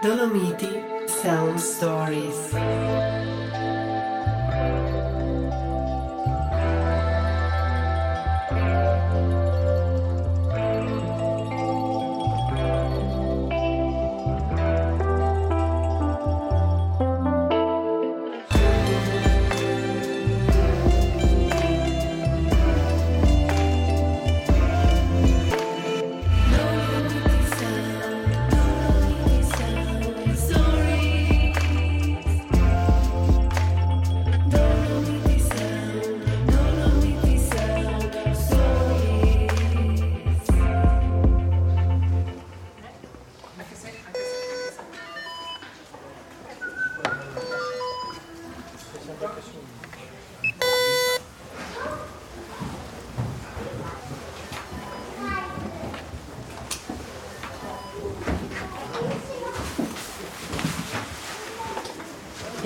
Dolomiti 0.00 1.08
Sound 1.08 1.58
Stories. 1.58 2.54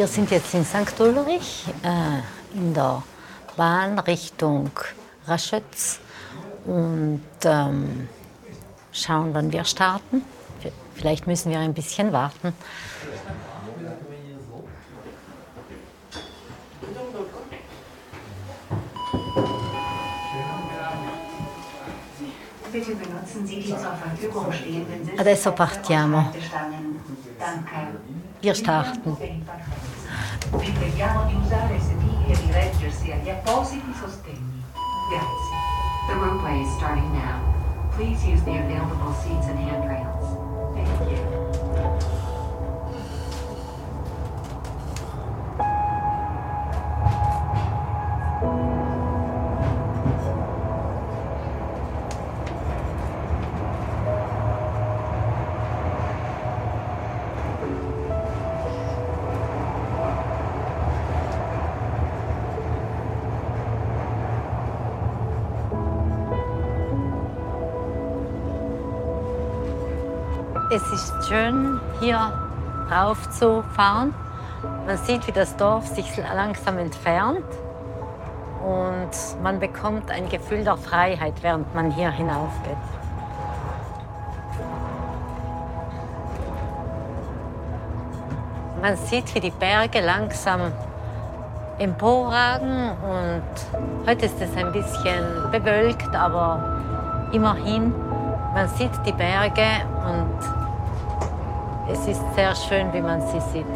Wir 0.02 0.08
sind 0.08 0.32
jetzt 0.32 0.52
in 0.52 0.64
St. 0.64 0.98
Ulrich 0.98 1.64
äh, 1.84 2.58
in 2.58 2.74
der 2.74 3.04
Bahn 3.56 4.00
Richtung 4.00 4.68
Raschötz 5.28 6.00
und 6.64 7.22
ähm, 7.44 8.08
schauen, 8.90 9.32
wann 9.32 9.52
wir 9.52 9.64
starten. 9.64 10.24
Vielleicht 10.96 11.28
müssen 11.28 11.52
wir 11.52 11.60
ein 11.60 11.72
bisschen 11.72 12.12
warten. 12.12 12.52
Bitte 22.72 22.94
benutzen 22.96 23.46
Sie 23.46 23.60
die 23.60 23.68
zur 23.68 23.78
Verfügung 23.78 24.52
stehenden 24.52 25.20
Adesso 25.20 25.52
partiamo. 25.52 26.32
Danke. 27.38 27.98
Wir 28.40 28.54
starten. 28.56 29.41
Vi 30.62 30.70
preghiamo 30.70 31.24
di 31.24 31.34
usare 31.34 31.80
sedili 31.80 32.24
e 32.28 32.36
di 32.36 32.52
reggersi 32.52 33.10
agli 33.10 33.30
appositi 33.30 33.92
sostegni. 33.98 34.62
Grazie. 35.10 35.56
The 36.06 36.14
roadway 36.14 36.62
is 36.62 36.72
starting 36.76 37.10
now. 37.12 37.40
Please 37.96 38.24
use 38.24 38.44
the 38.44 38.56
available 38.56 39.12
seats 39.24 39.48
and 39.48 39.58
handrails. 39.58 40.38
Thank 40.72 41.10
you. 41.10 41.31
Hier 72.02 72.32
rauf 72.90 73.30
zu 73.30 73.62
fahren. 73.74 74.12
Man 74.86 74.98
sieht, 74.98 75.26
wie 75.28 75.32
das 75.32 75.56
Dorf 75.56 75.86
sich 75.86 76.06
langsam 76.16 76.78
entfernt 76.78 77.44
und 78.64 79.42
man 79.42 79.60
bekommt 79.60 80.10
ein 80.10 80.28
Gefühl 80.28 80.64
der 80.64 80.76
Freiheit, 80.76 81.34
während 81.42 81.72
man 81.74 81.90
hier 81.92 82.10
hinaufgeht. 82.10 82.76
Man 88.80 88.96
sieht, 88.96 89.32
wie 89.36 89.40
die 89.40 89.52
Berge 89.52 90.00
langsam 90.00 90.60
emporragen 91.78 92.90
und 92.90 94.08
heute 94.08 94.26
ist 94.26 94.40
es 94.40 94.56
ein 94.56 94.72
bisschen 94.72 95.50
bewölkt, 95.52 96.14
aber 96.14 96.80
immerhin, 97.30 97.94
man 98.54 98.68
sieht 98.68 98.90
die 99.06 99.12
Berge 99.12 99.86
und 100.04 100.61
es 101.88 102.06
ist 102.06 102.22
sehr 102.34 102.54
schön, 102.54 102.92
wie 102.92 103.00
man 103.00 103.20
sie 103.20 103.40
sieht. 103.40 103.66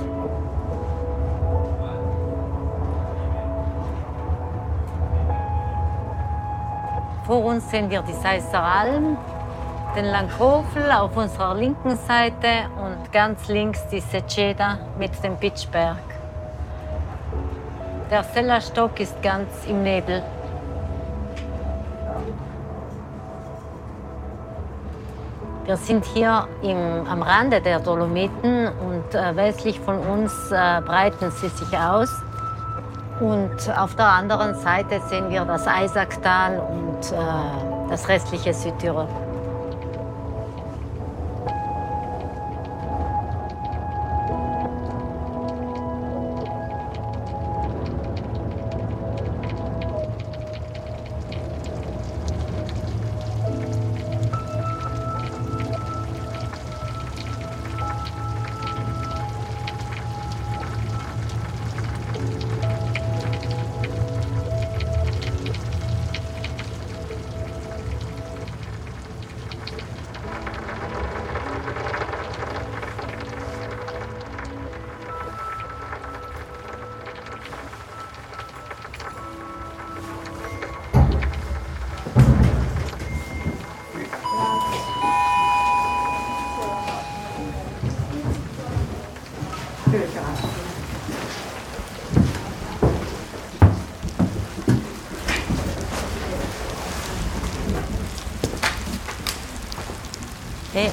Vor 7.26 7.44
uns 7.44 7.68
sehen 7.70 7.90
wir 7.90 8.02
die 8.02 8.12
Seisser 8.12 8.62
Alm, 8.62 9.16
den 9.96 10.04
Langkofel 10.04 10.90
auf 10.92 11.16
unserer 11.16 11.54
linken 11.56 11.96
Seite 11.96 12.70
und 12.76 13.12
ganz 13.12 13.48
links 13.48 13.84
die 13.88 14.00
Seceda 14.00 14.78
mit 14.98 15.10
dem 15.24 15.36
Pitschberg. 15.36 15.96
Der 18.10 18.22
Sellerstock 18.22 19.00
ist 19.00 19.20
ganz 19.22 19.48
im 19.66 19.82
Nebel. 19.82 20.22
Wir 25.66 25.76
sind 25.76 26.04
hier 26.04 26.46
im, 26.62 27.08
am 27.08 27.22
Rande 27.22 27.60
der 27.60 27.80
Dolomiten 27.80 28.68
und 28.68 29.14
äh, 29.16 29.34
westlich 29.34 29.80
von 29.80 29.98
uns 29.98 30.32
äh, 30.52 30.80
breiten 30.80 31.32
sie 31.32 31.48
sich 31.48 31.76
aus. 31.76 32.08
Und 33.18 33.76
auf 33.76 33.96
der 33.96 34.06
anderen 34.06 34.54
Seite 34.54 35.00
sehen 35.08 35.28
wir 35.28 35.44
das 35.44 35.66
Eisacktal 35.66 36.60
und 36.60 37.10
äh, 37.10 37.90
das 37.90 38.06
restliche 38.08 38.54
Südtirol. 38.54 39.08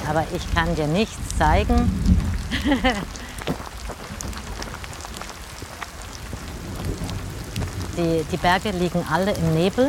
Aber 0.08 0.24
ich 0.34 0.54
kann 0.54 0.74
dir 0.74 0.86
nichts 0.86 1.36
zeigen. 1.38 1.90
Die, 7.96 8.24
die 8.24 8.36
Berge 8.38 8.70
liegen 8.70 9.04
alle 9.08 9.30
im 9.30 9.54
Nebel. 9.54 9.88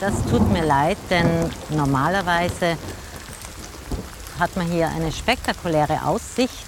Das 0.00 0.14
tut 0.28 0.50
mir 0.50 0.64
leid, 0.64 0.98
denn 1.10 1.48
normalerweise 1.70 2.76
hat 4.40 4.56
man 4.56 4.66
hier 4.66 4.88
eine 4.88 5.12
spektakuläre 5.12 6.04
Aussicht. 6.04 6.66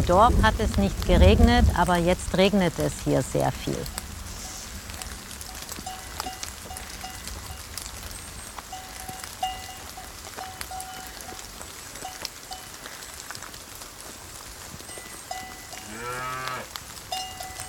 Im 0.00 0.06
Dorf 0.06 0.32
hat 0.42 0.54
es 0.58 0.78
nicht 0.78 1.06
geregnet, 1.06 1.66
aber 1.76 1.96
jetzt 1.96 2.34
regnet 2.34 2.72
es 2.78 2.92
hier 3.04 3.22
sehr 3.22 3.52
viel. 3.52 3.76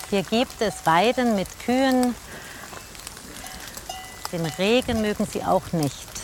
Hier 0.08 0.22
gibt 0.22 0.62
es 0.62 0.86
Weiden 0.86 1.36
mit 1.36 1.48
Kühen. 1.66 2.14
Den 4.32 4.46
Regen 4.46 5.02
mögen 5.02 5.26
sie 5.26 5.44
auch 5.44 5.70
nicht. 5.72 6.21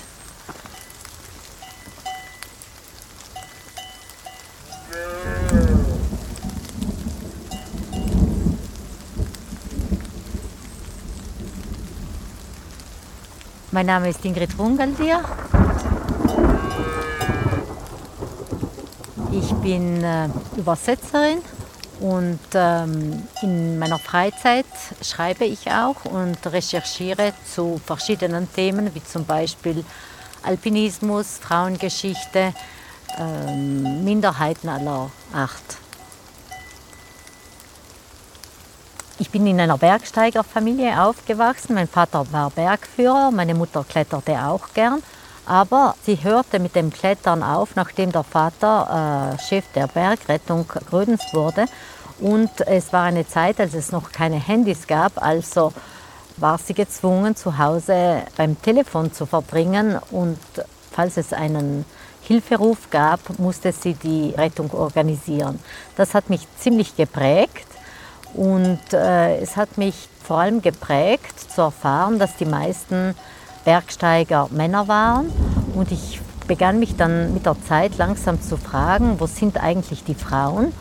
Mein 13.71 13.85
Name 13.85 14.09
ist 14.09 14.25
Ingrid 14.25 14.59
Rungeldier. 14.59 15.23
Ich 19.31 19.53
bin 19.57 20.03
äh, 20.03 20.29
Übersetzerin 20.57 21.43
und 22.01 22.41
ähm, 22.55 23.25
in 23.43 23.79
meiner 23.79 23.99
Freizeit 23.99 24.65
schreibe 25.03 25.45
ich 25.45 25.71
auch 25.71 26.03
und 26.07 26.39
recherchiere 26.47 27.35
zu 27.55 27.79
verschiedenen 27.85 28.51
Themen, 28.55 28.95
wie 28.95 29.05
zum 29.05 29.27
Beispiel 29.27 29.85
Alpinismus, 30.43 31.37
Frauengeschichte, 31.39 32.55
ähm, 33.19 34.03
Minderheiten 34.03 34.71
aller 34.71 35.11
Art. 35.35 35.88
Ich 39.21 39.31
bin 39.31 39.49
in 39.49 39.59
einer 39.59 39.79
Bergsteigerfamilie 39.79 41.03
aufgewachsen. 41.03 41.75
Mein 41.75 41.89
Vater 41.89 42.25
war 42.31 42.51
Bergführer, 42.51 43.33
meine 43.33 43.55
Mutter 43.55 43.85
kletterte 43.89 44.41
auch 44.45 44.69
gern. 44.75 45.03
Aber 45.45 45.97
sie 46.05 46.23
hörte 46.23 46.61
mit 46.61 46.77
dem 46.77 46.93
Klettern 46.93 47.43
auf, 47.43 47.75
nachdem 47.75 48.13
der 48.13 48.23
Vater 48.23 49.35
äh, 49.35 49.43
Chef 49.43 49.65
der 49.75 49.89
Bergrettung 49.89 50.69
Grödens 50.69 51.23
wurde. 51.33 51.67
Und 52.21 52.61
es 52.67 52.93
war 52.93 53.05
eine 53.05 53.27
Zeit, 53.27 53.59
als 53.59 53.75
es 53.75 53.91
noch 53.91 54.13
keine 54.13 54.37
Handys 54.37 54.87
gab, 54.87 55.21
also 55.21 55.73
war 56.37 56.59
sie 56.59 56.75
gezwungen, 56.75 57.35
zu 57.35 57.59
Hause 57.59 58.23
beim 58.37 58.61
Telefon 58.63 59.13
zu 59.13 59.27
verbringen. 59.27 59.99
Und 60.13 60.39
falls 60.93 61.17
es 61.17 61.33
einen 61.33 61.85
Hilferuf 62.23 62.89
gab, 62.91 63.37
musste 63.41 63.73
sie 63.73 63.95
die 63.95 64.33
Rettung 64.37 64.71
organisieren. 64.71 65.59
Das 65.97 66.15
hat 66.15 66.31
mich 66.31 66.47
ziemlich 66.61 66.95
geprägt. 66.95 67.67
Und 68.39 68.79
äh, 68.93 69.39
es 69.39 69.57
hat 69.57 69.79
mich 69.79 70.09
vor 70.23 70.39
allem 70.39 70.63
geprägt, 70.63 71.51
zu 71.51 71.61
erfahren, 71.61 72.21
dass 72.21 72.37
die 72.37 72.45
meisten 72.45 73.17
Bergsteiger 73.65 74.49
Männer 74.53 74.87
waren. 74.87 75.33
Und 75.75 75.91
ich 75.91 76.21
begann 76.47 76.79
mich 76.79 76.97
dann 76.97 77.35
mit 77.35 77.47
der 77.47 77.57
Zeit 77.67 77.99
langsam 77.99 78.41
zu 78.41 78.57
fragen, 78.57 79.19
wo 79.19 79.27
sind 79.27 79.61
eigentlich 79.61 80.05
die 80.05 80.15
Frauen? 80.15 80.73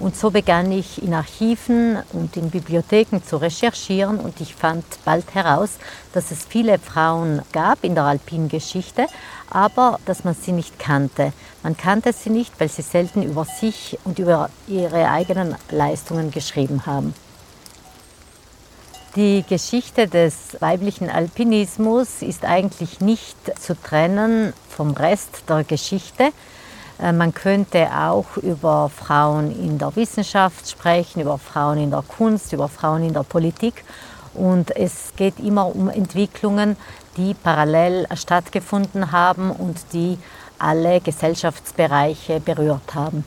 Und 0.00 0.16
so 0.16 0.32
begann 0.32 0.72
ich 0.72 1.00
in 1.04 1.14
Archiven 1.14 1.98
und 2.12 2.36
in 2.36 2.50
Bibliotheken 2.50 3.20
zu 3.24 3.36
recherchieren 3.36 4.18
und 4.18 4.40
ich 4.40 4.56
fand 4.56 4.84
bald 5.04 5.34
heraus, 5.36 5.78
dass 6.12 6.32
es 6.32 6.44
viele 6.44 6.80
Frauen 6.80 7.42
gab 7.52 7.84
in 7.84 7.94
der 7.94 8.04
Alpingeschichte, 8.04 9.06
aber 9.54 9.98
dass 10.04 10.24
man 10.24 10.34
sie 10.34 10.52
nicht 10.52 10.78
kannte. 10.78 11.32
Man 11.62 11.76
kannte 11.76 12.12
sie 12.12 12.30
nicht, 12.30 12.52
weil 12.58 12.68
sie 12.68 12.82
selten 12.82 13.22
über 13.22 13.46
sich 13.46 13.98
und 14.04 14.18
über 14.18 14.50
ihre 14.66 15.08
eigenen 15.08 15.54
Leistungen 15.70 16.30
geschrieben 16.30 16.84
haben. 16.84 17.14
Die 19.16 19.44
Geschichte 19.48 20.08
des 20.08 20.60
weiblichen 20.60 21.08
Alpinismus 21.08 22.20
ist 22.20 22.44
eigentlich 22.44 23.00
nicht 23.00 23.36
zu 23.60 23.80
trennen 23.80 24.52
vom 24.68 24.90
Rest 24.90 25.44
der 25.48 25.62
Geschichte. 25.62 26.32
Äh, 27.00 27.12
man 27.12 27.32
könnte 27.32 27.88
auch 27.96 28.36
über 28.38 28.90
Frauen 28.90 29.56
in 29.56 29.78
der 29.78 29.94
Wissenschaft 29.94 30.68
sprechen, 30.68 31.22
über 31.22 31.38
Frauen 31.38 31.78
in 31.78 31.90
der 31.92 32.02
Kunst, 32.02 32.52
über 32.52 32.68
Frauen 32.68 33.04
in 33.04 33.12
der 33.12 33.22
Politik. 33.22 33.84
Und 34.34 34.76
es 34.76 35.12
geht 35.16 35.38
immer 35.38 35.74
um 35.74 35.88
Entwicklungen, 35.88 36.76
die 37.16 37.34
parallel 37.34 38.06
stattgefunden 38.14 39.12
haben 39.12 39.50
und 39.50 39.78
die 39.92 40.18
alle 40.58 41.00
Gesellschaftsbereiche 41.00 42.40
berührt 42.40 42.94
haben. 42.94 43.24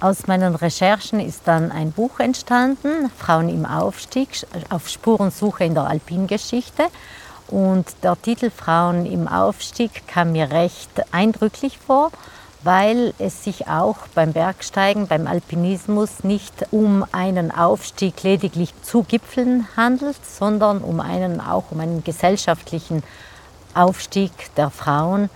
Aus 0.00 0.26
meinen 0.26 0.56
Recherchen 0.56 1.20
ist 1.20 1.42
dann 1.44 1.70
ein 1.70 1.92
Buch 1.92 2.18
entstanden, 2.18 3.08
Frauen 3.16 3.48
im 3.48 3.64
Aufstieg, 3.64 4.30
auf 4.68 4.88
Spurensuche 4.88 5.64
in 5.64 5.74
der 5.74 5.86
Alpingeschichte. 5.86 6.88
Und 7.46 7.86
der 8.02 8.20
Titel 8.20 8.50
Frauen 8.50 9.06
im 9.06 9.28
Aufstieg 9.28 10.08
kam 10.08 10.32
mir 10.32 10.50
recht 10.50 10.90
eindrücklich 11.12 11.78
vor, 11.78 12.10
weil 12.64 13.12
es 13.18 13.44
sich 13.44 13.68
auch 13.68 13.96
beim 14.14 14.32
Bergsteigen, 14.32 15.06
beim 15.06 15.26
Alpinismus 15.26 16.24
nicht 16.24 16.66
um 16.70 17.04
einen 17.12 17.50
Aufstieg 17.50 18.22
lediglich 18.22 18.72
zu 18.82 19.02
Gipfeln 19.02 19.66
handelt, 19.76 20.24
sondern 20.24 20.78
um 20.78 21.00
einen 21.00 21.40
auch 21.40 21.64
um 21.70 21.80
einen 21.80 22.04
gesellschaftlichen 22.04 23.02
Aufstieg 23.74 24.32
der 24.56 24.70
Frauen, 24.70 25.30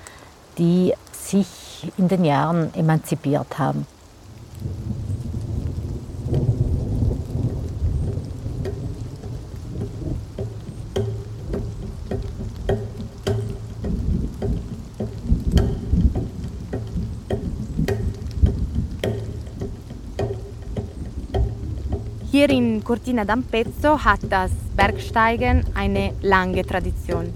die 0.59 0.95
sich 1.13 1.93
in 1.97 2.09
den 2.09 2.25
Jahren 2.25 2.73
emanzipiert 2.75 3.59
haben. 3.59 3.87
Hier 22.37 22.51
in 22.51 22.85
Cortina 22.85 23.25
d'Ampezzo 23.25 23.97
hat 24.05 24.21
das 24.29 24.51
Bergsteigen 24.77 25.65
eine 25.75 26.13
lange 26.21 26.67
Tradition. 26.67 27.33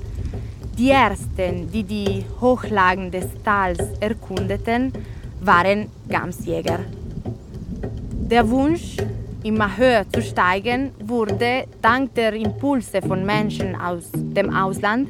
Die 0.76 0.91
ersten, 0.91 1.70
die 1.73 1.85
die 1.85 2.26
Hochlagen 2.38 3.11
des 3.11 3.29
Tals 3.43 3.79
erkundeten, 3.99 4.93
waren 5.41 5.88
Gamsjäger. 6.06 6.81
Der 8.30 8.47
Wunsch, 8.50 8.99
immer 9.42 9.75
höher 9.75 10.04
zu 10.12 10.21
steigen, 10.21 10.90
wurde 11.02 11.64
dank 11.80 12.14
der 12.14 12.35
Impulse 12.35 13.00
von 13.00 13.25
Menschen 13.25 13.75
aus 13.75 14.11
dem 14.12 14.54
Ausland 14.54 15.09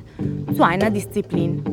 zu 0.54 0.62
einer 0.62 0.90
Disziplin. 0.90 1.64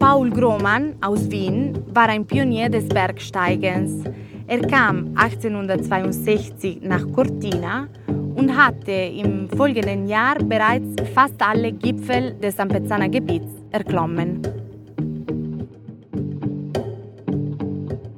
Paul 0.00 0.30
Grohmann 0.30 0.96
aus 1.00 1.30
Wien 1.30 1.78
war 1.94 2.08
ein 2.08 2.26
Pionier 2.26 2.68
des 2.68 2.88
Bergsteigens. 2.88 4.02
Er 4.50 4.60
kam 4.66 5.12
1862 5.14 6.80
nach 6.80 7.04
Cortina 7.12 7.86
und 8.34 8.56
hatte 8.56 8.92
im 8.92 9.46
folgenden 9.50 10.08
Jahr 10.08 10.36
bereits 10.38 10.96
fast 11.14 11.34
alle 11.42 11.70
Gipfel 11.70 12.32
des 12.42 12.58
Ampezzaner 12.58 13.10
Gebiets 13.10 13.52
erklommen. 13.70 14.40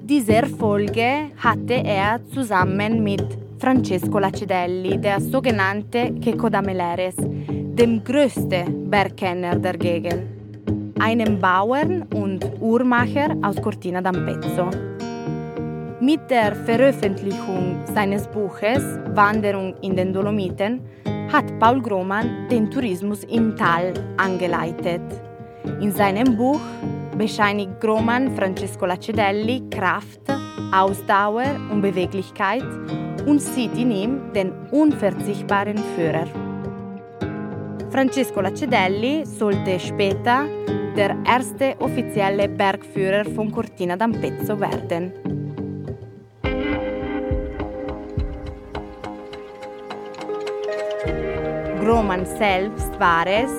Diese 0.05 0.35
Erfolge 0.35 1.33
hatte 1.37 1.75
er 1.75 2.21
zusammen 2.33 3.03
mit 3.03 3.25
Francesco 3.59 4.21
Lacedelli, 4.21 4.99
der 4.99 5.21
sogenannte 5.21 6.15
Checco 6.21 6.49
da 6.49 6.63
Meleres, 6.63 7.17
dem 7.19 8.05
größten 8.05 8.89
Bergkenner 8.89 9.57
der 9.57 9.77
Gegend, 9.77 10.23
einem 11.01 11.41
Bauern 11.41 12.03
und 12.15 12.45
Uhrmacher 12.61 13.37
aus 13.43 13.57
Cortina 13.61 13.99
d'Ampezzo. 13.99 14.90
Mit 16.03 16.31
der 16.31 16.57
Veröffentlichung 16.57 17.85
seines 17.93 18.27
Buches 18.27 18.83
Wanderung 19.15 19.75
in 19.83 19.95
den 19.95 20.15
Dolomiten 20.15 20.81
hat 21.31 21.45
Paul 21.59 21.83
Grohmann 21.83 22.49
den 22.51 22.71
Tourismus 22.71 23.23
im 23.25 23.55
Tal 23.55 23.93
angeleitet. 24.17 25.03
In 25.79 25.93
seinem 25.93 26.39
Buch 26.39 26.61
bescheinigt 27.19 27.79
Grohmann 27.83 28.35
Francesco 28.35 28.87
Lacedelli 28.87 29.63
Kraft, 29.69 30.23
Ausdauer 30.73 31.45
und 31.71 31.83
Beweglichkeit 31.83 32.65
und 33.27 33.43
sieht 33.43 33.77
in 33.77 33.91
ihm 33.91 34.33
den 34.33 34.53
unverzichtbaren 34.71 35.77
Führer. 35.95 36.27
Francesco 37.91 38.41
Lacedelli 38.41 39.27
sollte 39.27 39.79
später 39.79 40.47
der 40.97 41.15
erste 41.27 41.75
offizielle 41.79 42.49
Bergführer 42.49 43.27
von 43.27 43.53
Cortina 43.53 43.97
d'Ampezzo 43.97 44.59
werden. 44.59 45.30
Grohmann 51.91 52.25
selbst 52.25 52.89
war 53.01 53.27
es, 53.27 53.51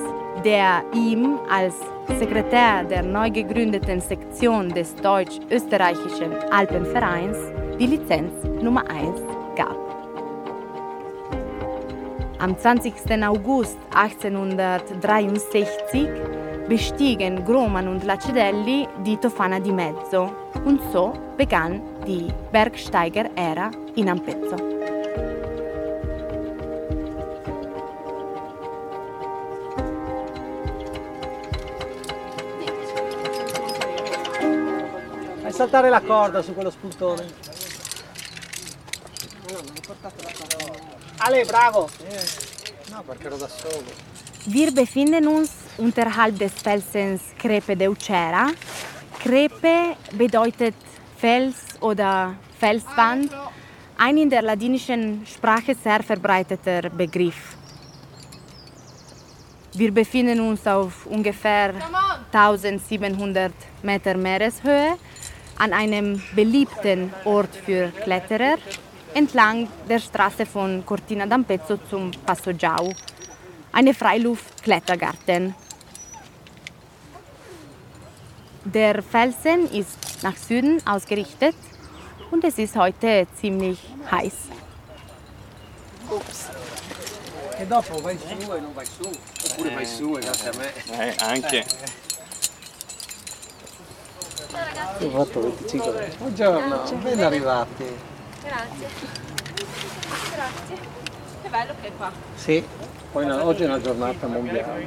der 0.42 0.82
ihm 0.94 1.38
als 1.50 1.74
Sekretär 2.18 2.82
der 2.82 3.02
neu 3.02 3.30
gegründeten 3.30 4.00
Sektion 4.00 4.70
des 4.70 4.96
deutsch-österreichischen 4.96 6.32
Alpenvereins 6.50 7.36
die 7.78 7.88
Lizenz 7.88 8.32
Nummer 8.62 8.88
1 8.88 9.20
gab. 9.54 9.76
Am 12.38 12.56
20. 12.56 12.94
August 13.22 13.76
1863 13.94 16.08
bestiegen 16.70 17.44
Groman 17.44 17.86
und 17.86 18.02
Lacedelli 18.02 18.88
die 19.04 19.18
Tofana 19.18 19.60
di 19.60 19.72
Mezzo 19.72 20.32
und 20.64 20.80
so 20.90 21.12
begann 21.36 21.82
die 22.06 22.28
Bergsteiger-Ära 22.50 23.70
in 23.94 24.08
Ampezzo. 24.08 24.71
Fai 35.52 35.60
saltare 35.60 35.90
la 35.90 36.00
corda 36.00 36.40
su 36.40 36.54
quello 36.54 36.70
spuntone. 36.70 37.26
Ale, 41.18 41.44
bravo! 41.44 41.90
No, 42.88 43.02
perché 43.02 43.26
ero 43.26 43.36
da 43.36 43.48
solo. 43.48 43.84
Wir 44.46 44.72
befinden 44.72 45.26
uns 45.26 45.50
unterhalb 45.76 46.38
des 46.38 46.52
Felsens 46.52 47.20
Crepe 47.36 47.76
de 47.76 47.86
Ucera. 47.86 48.50
Crepe 49.18 49.96
bedeutet 50.14 50.74
Fels 51.16 51.56
oder 51.80 52.34
Felswand, 52.58 53.30
ein 53.98 54.16
in 54.16 54.30
der 54.30 54.40
ladinischen 54.40 55.26
Sprache 55.26 55.74
sehr 55.74 56.02
verbreiteter 56.02 56.88
Begriff. 56.88 57.56
Wir 59.74 59.92
befinden 59.92 60.40
uns 60.40 60.66
auf 60.66 61.06
ungefähr 61.06 61.74
1700 62.32 63.52
Meter 63.82 64.16
Meereshöhe 64.16 64.96
an 65.62 65.72
einem 65.72 66.20
beliebten 66.34 67.14
Ort 67.24 67.54
für 67.54 67.92
Kletterer 68.02 68.56
entlang 69.14 69.68
der 69.88 70.00
Straße 70.00 70.44
von 70.44 70.84
Cortina 70.84 71.24
d'Ampezzo 71.24 71.78
zum 71.88 72.10
Passo 72.26 72.52
Giau, 72.52 72.92
eine 73.70 73.94
Freiluftklettergarten. 73.94 75.54
Der 78.64 79.02
Felsen 79.04 79.70
ist 79.70 79.98
nach 80.22 80.36
Süden 80.36 80.82
ausgerichtet 80.84 81.54
und 82.32 82.42
es 82.42 82.58
ist 82.58 82.74
heute 82.74 83.28
ziemlich 83.40 83.78
heiß. 84.10 84.34
E 87.60 87.66
dopo 87.66 88.02
vai 88.02 88.18
su 88.18 88.52
e 88.52 88.60
non 88.60 88.74
vai 88.74 88.86
su. 88.86 89.08
Oppure 89.08 89.70
vai 89.70 89.86
su 89.86 90.16
e 90.16 90.20
grazie 90.20 90.50
a 90.50 90.52
me. 90.56 90.72
Eh, 90.98 91.14
anche. 91.20 91.64
Ho 95.00 95.10
fatto 95.24 95.40
25 95.40 96.14
Buongiorno, 96.18 96.82
ben 97.02 97.20
arrivati. 97.22 97.84
Grazie. 98.42 98.88
Grazie. 100.34 100.76
Che 101.42 101.48
bello 101.48 101.74
che 101.80 101.88
è 101.88 101.92
qua. 101.96 102.10
Sì, 102.36 102.64
poi 103.10 103.26
no- 103.26 103.44
oggi 103.44 103.62
è 103.62 103.66
una 103.66 103.80
giornata 103.80 104.26
mondiale. 104.26 104.82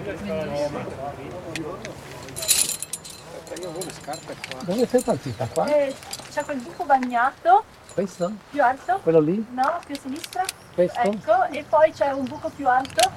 Io 3.62 3.69
ho 3.69 3.74
le 3.83 3.91
scarpe 3.91 4.35
qua. 4.50 4.59
Dove 4.63 4.88
sei 4.88 5.01
partita? 5.01 5.47
Qua? 5.53 5.65
Eh, 5.67 5.95
c'è 6.31 6.43
quel 6.43 6.57
buco 6.57 6.83
bagnato 6.83 7.63
Questo? 7.93 8.31
più 8.51 8.62
alto, 8.63 9.00
Quello 9.03 9.19
lì? 9.19 9.45
no, 9.51 9.79
più 9.85 9.95
a 9.95 10.00
sinistra, 10.00 10.43
Questo? 10.74 11.00
ecco, 11.00 11.43
e 11.51 11.63
poi 11.67 11.91
c'è 11.91 12.12
un 12.12 12.25
buco 12.25 12.50
più 12.53 12.67
alto, 12.67 13.09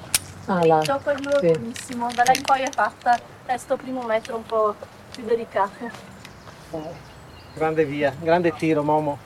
Ah, 0.45 0.65
là. 0.65 0.81
quello 1.03 1.37
Sì. 1.39 1.45
è 1.47 1.51
buonissimo, 1.57 2.09
da 2.13 2.23
in 2.33 2.41
poi 2.41 2.61
è 2.61 2.69
fatta, 2.71 3.19
è 3.45 3.57
sto 3.57 3.75
primo 3.75 4.01
metro 4.03 4.37
un 4.37 4.45
po' 4.45 4.75
più 5.13 5.23
delicato. 5.25 6.17
Grande 7.55 7.85
via, 7.85 8.13
grande 8.21 8.53
tiro, 8.55 8.83
Momo. 8.83 9.17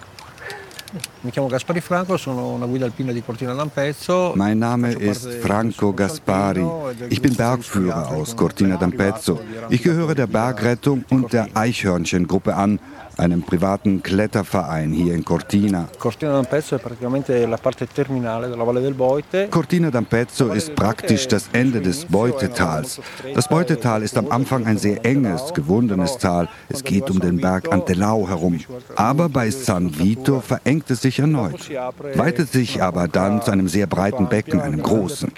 Mi 1.21 1.31
chiamo 1.31 1.47
Gaspari 1.47 1.81
Franco, 1.81 2.17
sono 2.17 2.49
una 2.49 2.65
guida 2.67 2.85
alpina 2.85 3.11
di 3.11 3.21
Cortina 3.23 3.53
d'Ampezzo. 3.53 4.33
Mein 4.35 4.59
Name 4.59 4.93
ist 4.93 5.27
Franco 5.39 5.91
Gaspari. 5.91 6.65
Ich 7.09 7.19
bin 7.19 7.35
Bergführer 7.35 8.09
aus 8.09 8.35
Cortina 8.35 8.75
d'Ampezzo. 8.75 9.39
Ich 9.69 9.81
gehöre 9.81 10.13
der 10.13 10.27
Bergrettung 10.27 11.03
und 11.09 11.33
der 11.33 11.47
Eichhörnchengruppe 11.53 12.55
an, 12.55 12.79
einem 13.17 13.43
privaten 13.43 14.01
Kletterverein 14.03 14.91
hier 14.91 15.13
in 15.13 15.23
Cortina. 15.23 15.87
Cortina 15.99 16.41
d'Ampezzo 16.41 16.79
Valle 20.47 20.57
ist 20.57 20.75
praktisch 20.75 21.27
das 21.27 21.49
Ende 21.53 21.81
des 21.81 22.05
Beutetals. 22.05 22.99
Das 23.33 23.47
Beutetal 23.47 24.03
ist 24.03 24.17
am 24.17 24.31
Anfang 24.31 24.65
ein 24.65 24.77
sehr 24.77 25.05
enges, 25.05 25.53
gewundenes 25.53 26.17
Tal. 26.17 26.47
Es 26.69 26.83
geht 26.83 27.09
um 27.09 27.19
den 27.19 27.37
Berg 27.37 27.71
Antelau 27.71 28.27
herum. 28.27 28.59
Aber 28.95 29.29
bei 29.29 29.49
San 29.51 29.97
Vito 29.97 30.39
verengt 30.39 30.89
es 30.91 31.01
sich 31.01 31.19
erneut, 31.19 31.69
weitet 32.15 32.51
sich 32.51 32.81
aber 32.81 33.07
dann 33.07 33.41
zu 33.41 33.51
einem 33.51 33.67
sehr 33.67 33.87
breiten 33.87 34.29
Becken, 34.29 34.61
einem 34.61 34.81
großen. 34.81 35.31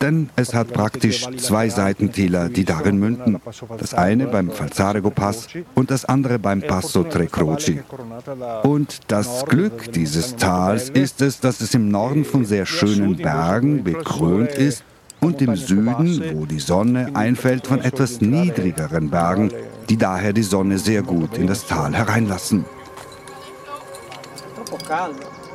Denn 0.00 0.30
es 0.36 0.54
hat 0.54 0.72
praktisch 0.72 1.26
zwei 1.38 1.68
Seitentäler, 1.68 2.48
die 2.48 2.64
darin 2.64 2.98
münden. 2.98 3.40
Das 3.78 3.94
eine 3.94 4.26
beim 4.26 4.50
Falzarego 4.50 5.10
Pass 5.10 5.48
und 5.74 5.90
das 5.90 6.04
andere 6.04 6.38
beim 6.38 6.62
Passo 6.62 7.02
Tre 7.04 7.26
Croci. 7.26 7.80
Und 8.62 9.00
das 9.08 9.44
Glück 9.46 9.92
dieses 9.92 10.36
Tals 10.36 10.88
ist 10.90 11.20
es, 11.20 11.40
dass 11.40 11.60
es 11.60 11.74
im 11.74 11.90
Norden 11.90 12.24
von 12.24 12.44
sehr 12.44 12.66
schönen 12.66 13.16
Bergen 13.16 13.82
bekrönt 13.82 14.52
ist 14.52 14.84
und 15.20 15.42
im 15.42 15.56
Süden, 15.56 16.22
wo 16.34 16.46
die 16.46 16.60
Sonne 16.60 17.10
einfällt, 17.14 17.66
von 17.66 17.80
etwas 17.80 18.20
niedrigeren 18.20 19.10
Bergen, 19.10 19.50
die 19.88 19.96
daher 19.96 20.32
die 20.32 20.42
Sonne 20.42 20.78
sehr 20.78 21.02
gut 21.02 21.36
in 21.38 21.46
das 21.46 21.66
Tal 21.66 21.94
hereinlassen. 21.94 22.64
Troppo 24.54 24.76
caldo. 24.84 25.47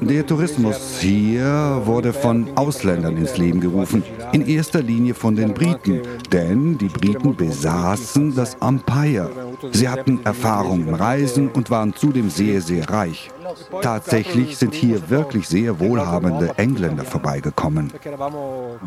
Der 0.00 0.26
Tourismus 0.26 0.98
hier 1.00 1.82
wurde 1.84 2.12
von 2.12 2.46
Ausländern 2.56 3.16
ins 3.16 3.36
Leben 3.36 3.60
gerufen, 3.60 4.04
in 4.32 4.46
erster 4.46 4.82
Linie 4.82 5.14
von 5.14 5.36
den 5.36 5.54
Briten, 5.54 6.02
denn 6.32 6.78
die 6.78 6.88
Briten 6.88 7.36
besaßen 7.36 8.34
das 8.34 8.56
Empire. 8.60 9.30
Sie 9.72 9.88
hatten 9.88 10.20
Erfahrung 10.24 10.88
im 10.88 10.94
Reisen 10.94 11.48
und 11.48 11.70
waren 11.70 11.94
zudem 11.94 12.30
sehr, 12.30 12.60
sehr 12.60 12.88
reich. 12.88 13.30
Tatsächlich 13.82 14.56
sind 14.56 14.74
hier 14.74 15.10
wirklich 15.10 15.48
sehr 15.48 15.78
wohlhabende 15.80 16.54
Engländer 16.56 17.04
vorbeigekommen. 17.04 17.92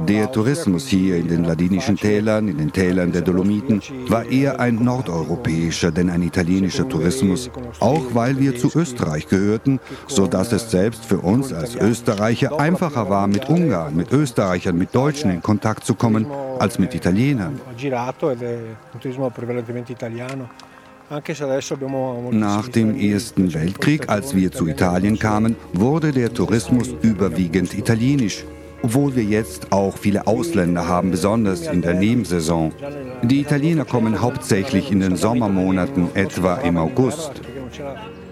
Der 0.07 0.31
Tourismus 0.31 0.87
hier 0.87 1.17
in 1.17 1.27
den 1.27 1.43
ladinischen 1.43 1.97
Tälern, 1.97 2.47
in 2.47 2.57
den 2.57 2.71
Tälern 2.71 3.11
der 3.11 3.21
Dolomiten, 3.21 3.81
war 4.07 4.25
eher 4.25 4.59
ein 4.59 4.75
nordeuropäischer, 4.75 5.91
denn 5.91 6.09
ein 6.09 6.23
italienischer 6.23 6.87
Tourismus, 6.87 7.51
auch 7.79 8.03
weil 8.13 8.39
wir 8.39 8.55
zu 8.55 8.71
Österreich 8.73 9.27
gehörten, 9.27 9.79
sodass 10.07 10.51
es 10.51 10.71
selbst 10.71 11.05
für 11.05 11.19
uns 11.19 11.53
als 11.53 11.75
Österreicher 11.75 12.59
einfacher 12.59 13.09
war, 13.09 13.27
mit 13.27 13.49
Ungarn, 13.49 13.95
mit 13.95 14.11
Österreichern, 14.11 14.77
mit 14.77 14.95
Deutschen 14.95 15.34
in 15.35 15.41
Kontakt 15.41 15.85
zu 15.85 15.93
kommen, 15.93 16.25
als 16.59 16.79
mit 16.79 16.95
Italienern. 16.95 17.59
Nach 22.31 22.67
dem 22.69 22.99
Ersten 22.99 23.53
Weltkrieg, 23.53 24.09
als 24.09 24.35
wir 24.35 24.51
zu 24.51 24.67
Italien 24.67 25.19
kamen, 25.19 25.55
wurde 25.73 26.11
der 26.11 26.33
Tourismus 26.33 26.95
überwiegend 27.01 27.77
italienisch. 27.77 28.43
Obwohl 28.81 29.15
wir 29.15 29.23
jetzt 29.23 29.71
auch 29.71 29.97
viele 29.97 30.27
Ausländer 30.27 30.87
haben, 30.87 31.11
besonders 31.11 31.67
in 31.67 31.81
der 31.81 31.95
Nebensaison. 31.95 32.71
Die 33.23 33.41
Italiener 33.41 33.85
kommen 33.85 34.21
hauptsächlich 34.21 34.91
in 34.91 34.99
den 34.99 35.15
Sommermonaten, 35.15 36.09
etwa 36.13 36.55
im 36.57 36.77
August. 36.77 37.41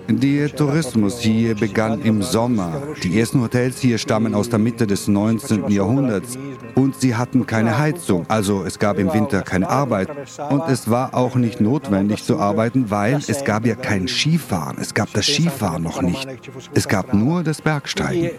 Der 0.10 0.53
Tourismus 0.53 1.22
hier 1.22 1.55
begann 1.55 2.01
im 2.01 2.22
Sommer. 2.22 2.81
Die 3.03 3.19
ersten 3.19 3.41
Hotels 3.41 3.79
hier 3.79 3.98
stammen 3.98 4.36
aus 4.36 4.50
der 4.50 4.60
Mitte 4.60 4.86
des 4.86 5.07
19. 5.07 5.69
Jahrhunderts 5.69 6.38
und 6.75 7.00
sie 7.00 7.15
hatten 7.15 7.46
keine 7.46 7.77
Heizung, 7.77 8.25
also 8.30 8.63
es 8.63 8.80
gab 8.80 8.98
im 9.00 9.13
Winter 9.13 9.42
keine 9.42 9.70
Arbeit 9.70 10.10
und 10.50 10.63
es 10.70 10.89
war 10.89 11.13
auch 11.13 11.36
nicht 11.36 11.62
notwendig 11.62 12.24
zu 12.24 12.39
arbeiten, 12.39 12.89
weil 12.89 13.20
es 13.27 13.44
gab 13.44 13.65
ja 13.65 13.75
kein 13.75 14.08
Skifahren, 14.08 14.77
es 14.80 14.94
gab 14.94 15.12
das 15.13 15.25
Skifahren 15.25 15.84
noch 15.84 16.01
nicht. 16.01 16.27
Es 16.74 16.88
gab 16.88 17.13
nur 17.13 17.44
das 17.44 17.62
Bergsteigen. 17.62 18.32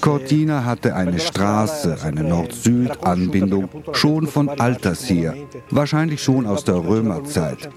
Cortina 0.00 0.64
hatte 0.64 0.94
eine 0.94 1.18
Straße, 1.18 1.98
eine 2.02 2.22
Nord-Süd-Anbindung, 2.22 3.68
schon 3.92 4.26
von 4.26 4.48
alters 4.48 5.08
her, 5.08 5.34
wahrscheinlich 5.70 6.22
schon 6.22 6.46
aus 6.46 6.64
der 6.64 6.76
Römerzeit. 6.76 7.68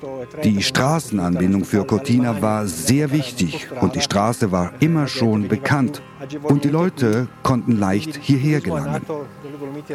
Die 0.44 0.62
Straßenanbindung 0.62 1.66
für 1.66 1.86
Cortina 1.86 2.42
war 2.42 2.68
sehr 2.68 3.12
wichtig 3.12 3.68
und 3.82 3.96
die 3.96 4.02
Straße 4.02 4.52
war 4.52 4.74
immer 4.80 5.08
schon 5.08 5.48
bekannt. 5.48 6.02
Und 6.44 6.66
die 6.66 6.70
Leute 6.70 7.28
konnten 7.44 7.78
leicht 7.78 8.18
hierher 8.30 8.62
gelangen. 8.62 9.02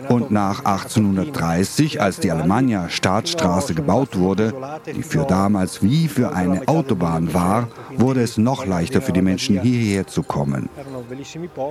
Und 0.08 0.30
nach 0.30 0.64
1830, 0.64 2.00
als 2.00 2.18
die 2.18 2.30
Alemannia 2.30 2.88
Staatsstraße 2.88 3.74
gebaut 3.74 4.18
wurde, 4.18 4.52
die 4.94 5.02
für 5.02 5.24
damals 5.24 5.82
wie 5.82 6.08
für 6.08 6.34
eine 6.34 6.66
Autobahn 6.66 7.32
war, 7.32 7.68
wurde 7.96 8.22
es 8.22 8.36
noch 8.36 8.66
leichter 8.66 9.00
für 9.00 9.12
die 9.12 9.22
Menschen 9.22 9.60
hierher 9.60 10.06
zu 10.06 10.22
kommen. 10.22 10.68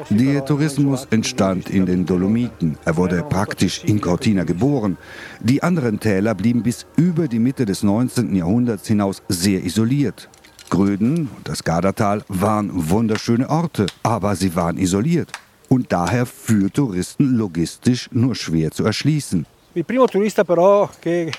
Der 0.10 0.46
Tourismus 0.46 1.06
entstand 1.10 1.70
in 1.70 1.86
den 1.86 2.06
Dolomiten. 2.06 2.78
Er 2.86 2.96
wurde 2.96 3.24
praktisch 3.24 3.84
in 3.84 4.00
Cortina 4.00 4.44
geboren. 4.44 4.98
Die 5.42 5.62
anderen 5.62 6.00
Täler 6.00 6.34
blieben 6.34 6.64
bis 6.64 6.86
über 6.96 7.28
die 7.28 7.40
Mitte 7.40 7.66
des 7.66 7.84
19. 7.84 8.36
Jahrhunderts 8.36 8.88
hinaus 8.88 9.22
sehr 9.28 9.64
isoliert. 9.64 10.30
Gröden 10.70 11.30
und 11.36 11.48
das 11.48 11.64
Gardatal 11.64 12.24
waren 12.30 12.72
wunderschöne 12.90 13.50
Orte, 13.50 13.86
aber 14.02 14.36
sie 14.36 14.56
waren 14.56 14.78
isoliert 14.78 15.30
und 15.74 15.92
daher 15.92 16.28
für 16.28 16.72
Touristen 16.72 17.36
logistisch 17.36 18.08
nur 18.12 18.36
schwer 18.36 18.70
zu 18.70 18.86
erschließen. 18.86 19.48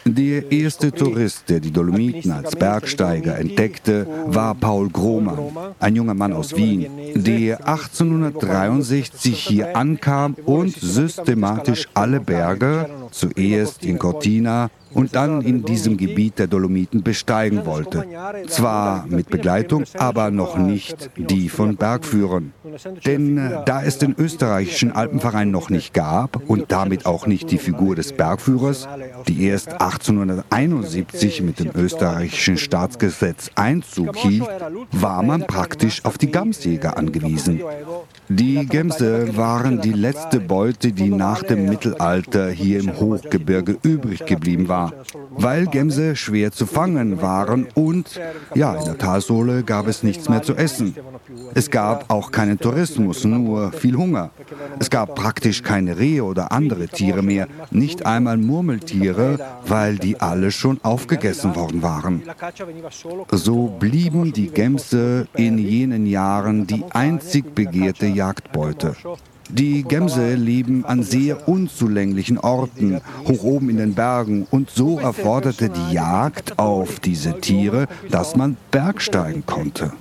Der 0.04 0.50
erste 0.50 0.90
Tourist, 0.90 1.44
der 1.48 1.60
die 1.60 1.70
Dolomiten 1.70 2.32
als 2.32 2.56
Bergsteiger 2.56 3.38
entdeckte, 3.38 4.08
war 4.26 4.56
Paul 4.56 4.88
Grohmann, 4.90 5.38
ein 5.78 5.94
junger 5.94 6.14
Mann 6.14 6.32
aus 6.32 6.56
Wien, 6.56 6.90
der 7.14 7.64
1863 7.68 9.38
hier 9.38 9.76
ankam 9.76 10.34
und 10.46 10.74
systematisch 10.74 11.86
alle 11.94 12.18
Berge, 12.18 12.90
zuerst 13.12 13.84
in 13.84 14.00
Cortina, 14.00 14.68
und 14.94 15.14
dann 15.14 15.42
in 15.42 15.64
diesem 15.64 15.96
Gebiet 15.96 16.38
der 16.38 16.46
Dolomiten 16.46 17.02
besteigen 17.02 17.66
wollte. 17.66 18.04
Zwar 18.48 19.06
mit 19.06 19.28
Begleitung, 19.28 19.84
aber 19.98 20.30
noch 20.30 20.56
nicht 20.56 21.10
die 21.16 21.48
von 21.48 21.76
Bergführern. 21.76 22.52
Denn 23.04 23.38
äh, 23.38 23.64
da 23.66 23.82
es 23.82 23.98
den 23.98 24.14
österreichischen 24.16 24.92
Alpenverein 24.92 25.50
noch 25.50 25.70
nicht 25.70 25.92
gab 25.94 26.48
und 26.48 26.72
damit 26.72 27.06
auch 27.06 27.26
nicht 27.26 27.50
die 27.50 27.58
Figur 27.58 27.94
des 27.94 28.12
Bergführers, 28.12 28.88
die 29.28 29.44
erst 29.44 29.72
1871 29.72 31.42
mit 31.42 31.58
dem 31.58 31.70
österreichischen 31.74 32.56
Staatsgesetz 32.56 33.50
Einzug 33.54 34.16
hielt, 34.16 34.48
war 34.92 35.22
man 35.22 35.46
praktisch 35.46 36.04
auf 36.04 36.18
die 36.18 36.30
Gamsjäger 36.30 36.96
angewiesen. 36.96 37.60
Die 38.28 38.66
Gemse 38.66 39.36
waren 39.36 39.80
die 39.80 39.92
letzte 39.92 40.40
Beute, 40.40 40.92
die 40.92 41.10
nach 41.10 41.42
dem 41.42 41.68
Mittelalter 41.68 42.50
hier 42.50 42.80
im 42.80 42.98
Hochgebirge 42.98 43.76
übrig 43.82 44.24
geblieben 44.24 44.68
war 44.68 44.83
weil 45.30 45.66
Gämse 45.66 46.16
schwer 46.16 46.52
zu 46.52 46.66
fangen 46.66 47.20
waren 47.20 47.66
und 47.74 48.20
ja, 48.54 48.74
in 48.74 48.84
der 48.84 48.98
Talsohle 48.98 49.62
gab 49.62 49.86
es 49.86 50.02
nichts 50.02 50.28
mehr 50.28 50.42
zu 50.42 50.54
essen. 50.54 50.94
Es 51.54 51.70
gab 51.70 52.10
auch 52.10 52.30
keinen 52.30 52.58
Tourismus, 52.58 53.24
nur 53.24 53.72
viel 53.72 53.96
Hunger. 53.96 54.30
Es 54.78 54.90
gab 54.90 55.14
praktisch 55.14 55.62
keine 55.62 55.98
Rehe 55.98 56.24
oder 56.24 56.52
andere 56.52 56.88
Tiere 56.88 57.22
mehr, 57.22 57.48
nicht 57.70 58.06
einmal 58.06 58.36
Murmeltiere, 58.36 59.38
weil 59.66 59.98
die 59.98 60.20
alle 60.20 60.50
schon 60.50 60.80
aufgegessen 60.82 61.54
worden 61.56 61.82
waren. 61.82 62.22
So 63.30 63.68
blieben 63.78 64.32
die 64.32 64.48
Gämse 64.48 65.26
in 65.34 65.58
jenen 65.58 66.06
Jahren 66.06 66.66
die 66.66 66.84
einzig 66.90 67.54
begehrte 67.54 68.06
Jagdbeute. 68.06 68.96
Die 69.50 69.82
Gämse 69.82 70.34
leben 70.34 70.84
an 70.84 71.02
sehr 71.02 71.48
unzulänglichen 71.48 72.38
Orten, 72.38 73.00
hoch 73.28 73.44
oben 73.44 73.70
in 73.70 73.76
den 73.76 73.94
Bergen, 73.94 74.46
und 74.50 74.70
so 74.70 74.98
erforderte 74.98 75.68
die 75.68 75.94
Jagd 75.94 76.58
auf 76.58 76.98
diese 77.00 77.40
Tiere, 77.40 77.86
dass 78.10 78.36
man 78.36 78.56
bergsteigen 78.70 79.44
konnte. 79.46 79.92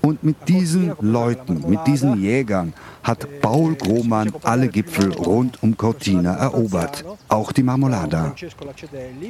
Und 0.00 0.24
mit 0.24 0.48
diesen 0.48 0.92
Leuten, 1.00 1.64
mit 1.68 1.86
diesen 1.86 2.20
Jägern, 2.20 2.72
hat 3.02 3.26
Paul 3.40 3.74
Grohmann 3.74 4.32
alle 4.42 4.68
Gipfel 4.68 5.12
rund 5.12 5.62
um 5.62 5.76
Cortina 5.76 6.34
erobert, 6.34 7.04
auch 7.28 7.52
die 7.52 7.62
Marmolada. 7.62 8.34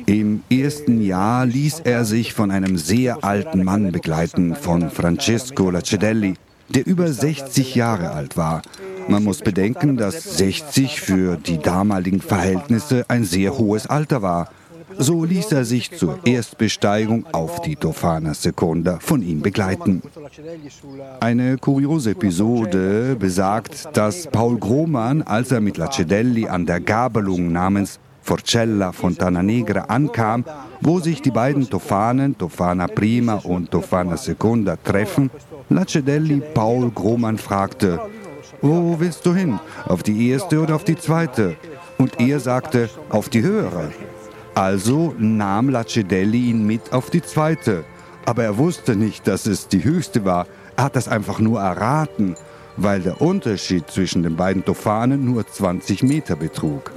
Im 0.06 0.42
ersten 0.50 1.02
Jahr 1.02 1.46
ließ 1.46 1.80
er 1.80 2.04
sich 2.04 2.32
von 2.32 2.50
einem 2.50 2.76
sehr 2.78 3.24
alten 3.24 3.64
Mann 3.64 3.90
begleiten, 3.92 4.54
von 4.54 4.90
Francesco 4.90 5.70
Lacedelli, 5.70 6.34
der 6.74 6.86
über 6.86 7.12
60 7.12 7.74
Jahre 7.74 8.10
alt 8.12 8.36
war. 8.36 8.62
Man 9.08 9.24
muss 9.24 9.40
bedenken, 9.40 9.96
dass 9.96 10.36
60 10.38 11.00
für 11.00 11.36
die 11.36 11.58
damaligen 11.58 12.20
Verhältnisse 12.20 13.04
ein 13.08 13.24
sehr 13.24 13.58
hohes 13.58 13.86
Alter 13.86 14.22
war. 14.22 14.48
So 14.98 15.24
ließ 15.24 15.52
er 15.52 15.64
sich 15.64 15.90
zur 15.92 16.18
Erstbesteigung 16.24 17.26
auf 17.32 17.62
die 17.62 17.76
Tofana 17.76 18.34
Seconda 18.34 18.98
von 19.00 19.22
ihm 19.22 19.40
begleiten. 19.40 20.02
Eine 21.20 21.56
kuriose 21.56 22.10
Episode 22.10 23.16
besagt, 23.18 23.88
dass 23.96 24.26
Paul 24.26 24.58
Grohmann, 24.58 25.22
als 25.22 25.50
er 25.50 25.60
mit 25.60 25.78
Lacedelli 25.78 26.46
an 26.46 26.66
der 26.66 26.80
Gabelung 26.80 27.52
namens 27.52 28.00
Forcella 28.22 28.92
Fontana 28.92 29.42
Negra 29.42 29.82
ankam, 29.82 30.44
wo 30.80 31.00
sich 31.00 31.20
die 31.22 31.30
beiden 31.30 31.68
Tofanen, 31.68 32.36
Tofana 32.38 32.86
Prima 32.86 33.34
und 33.34 33.70
Tofana 33.70 34.16
Seconda, 34.16 34.76
treffen, 34.76 35.30
Lacedelli 35.68 36.42
Paul 36.54 36.90
Grohmann 36.90 37.38
fragte, 37.38 38.00
wo 38.60 38.98
willst 39.00 39.26
du 39.26 39.34
hin? 39.34 39.58
Auf 39.86 40.02
die 40.02 40.30
erste 40.30 40.60
oder 40.60 40.76
auf 40.76 40.84
die 40.84 40.96
zweite? 40.96 41.56
Und 41.98 42.20
er 42.20 42.38
sagte, 42.38 42.88
auf 43.10 43.28
die 43.28 43.42
höhere. 43.42 43.90
Also 44.54 45.14
nahm 45.18 45.68
Lacedelli 45.68 46.50
ihn 46.50 46.66
mit 46.66 46.92
auf 46.92 47.10
die 47.10 47.22
zweite. 47.22 47.84
Aber 48.24 48.44
er 48.44 48.58
wusste 48.58 48.94
nicht, 48.94 49.26
dass 49.26 49.46
es 49.46 49.66
die 49.66 49.82
höchste 49.82 50.24
war. 50.24 50.46
Er 50.76 50.84
hat 50.84 50.96
das 50.96 51.08
einfach 51.08 51.40
nur 51.40 51.60
erraten, 51.60 52.36
weil 52.76 53.00
der 53.00 53.20
Unterschied 53.20 53.90
zwischen 53.90 54.22
den 54.22 54.36
beiden 54.36 54.64
Tofanen 54.64 55.24
nur 55.24 55.46
20 55.46 56.02
Meter 56.02 56.36
betrug. 56.36 56.92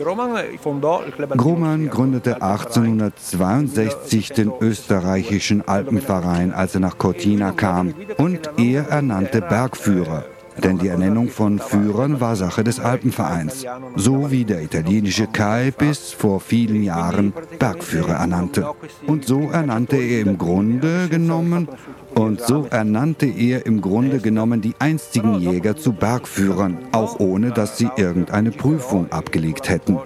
Grohmann 1.38 1.90
gründete 1.90 2.42
1862 2.42 4.30
den 4.30 4.52
österreichischen 4.60 5.68
Alpenverein, 5.68 6.54
als 6.54 6.76
er 6.76 6.82
nach 6.82 6.98
Cortina 6.98 7.52
kam. 7.52 7.94
Und 8.18 8.50
er 8.58 8.90
ernannte 8.90 9.42
Bergführer. 9.42 10.26
Denn 10.63 10.78
die 10.78 10.88
Ernennung 10.88 11.30
von 11.30 11.60
Führern 11.60 12.22
war 12.22 12.36
Sache 12.36 12.63
des 12.63 12.80
Alpenvereins, 12.80 13.65
so 13.96 14.32
wie 14.32 14.46
der 14.46 14.62
italienische 14.62 15.28
Kai 15.28 15.72
bis 15.72 16.12
vor 16.12 16.39
vielen 16.39 16.84
Jahren 16.84 17.34
Bergführer 17.60 18.15
ernannte. 18.15 18.68
Und 19.06 19.26
so 19.26 19.50
ernannte 19.52 19.98
er 19.98 20.22
im 20.22 20.38
Grunde 20.38 21.10
genommen 21.10 21.68
und 22.13 22.41
so 22.41 22.65
ernannte 22.70 23.26
er 23.26 23.65
im 23.65 23.82
Grunde 23.82 24.20
genommen 24.20 24.62
die 24.62 24.76
einstigen 24.80 25.36
Jäger 25.36 25.76
zu 25.76 25.91
Bergführern, 25.91 26.78
auch 26.94 27.20
ohne 27.20 27.52
dass 27.52 27.78
sie 27.78 27.89
irgendeine 27.98 28.52
Prüfung 28.52 29.12
abgelegt 29.12 29.70
hätten. 29.70 30.00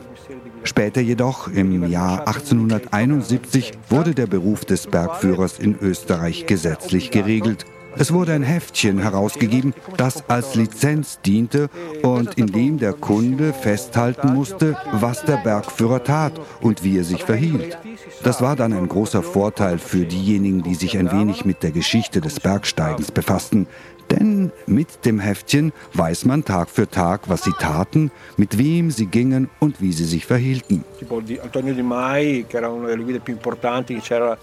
Später 0.63 1.01
jedoch, 1.01 1.47
im 1.47 1.89
Jahr 1.89 2.27
1871, 2.27 3.71
wurde 3.89 4.13
der 4.13 4.27
Beruf 4.27 4.65
des 4.65 4.87
Bergführers 4.87 5.57
in 5.57 5.77
Österreich 5.79 6.47
gesetzlich 6.47 7.11
geregelt 7.11 7.65
es 7.95 8.13
wurde 8.13 8.33
ein 8.33 8.43
Heftchen 8.43 8.99
herausgegeben, 8.99 9.73
das 9.97 10.29
als 10.29 10.55
Lizenz 10.55 11.19
diente 11.25 11.69
und 12.01 12.35
in 12.35 12.47
dem 12.47 12.77
der 12.77 12.93
Kunde 12.93 13.53
festhalten 13.53 14.33
musste, 14.33 14.77
was 14.91 15.25
der 15.25 15.37
Bergführer 15.37 16.03
tat 16.03 16.33
und 16.61 16.83
wie 16.83 16.97
er 16.97 17.03
sich 17.03 17.23
verhielt. 17.23 17.77
Das 18.23 18.41
war 18.41 18.55
dann 18.55 18.73
ein 18.73 18.87
großer 18.87 19.23
Vorteil 19.23 19.79
für 19.79 20.05
diejenigen, 20.05 20.63
die 20.63 20.75
sich 20.75 20.97
ein 20.97 21.11
wenig 21.11 21.45
mit 21.45 21.63
der 21.63 21.71
Geschichte 21.71 22.21
des 22.21 22.39
Bergsteigens 22.39 23.11
befassten, 23.11 23.67
denn 24.11 24.51
mit 24.67 25.05
dem 25.05 25.19
Heftchen 25.19 25.71
weiß 25.93 26.25
man 26.25 26.45
Tag 26.45 26.69
für 26.69 26.89
Tag, 26.89 27.29
was 27.29 27.43
sie 27.43 27.53
taten, 27.59 28.11
mit 28.37 28.57
wem 28.57 28.91
sie 28.91 29.05
gingen 29.05 29.49
und 29.59 29.81
wie 29.81 29.91
sie 29.91 30.05
sich 30.05 30.25
verhielten. 30.25 30.83